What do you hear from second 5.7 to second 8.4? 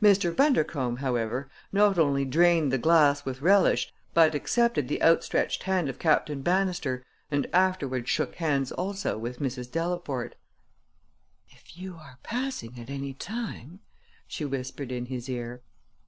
of Captain Bannister and afterward shook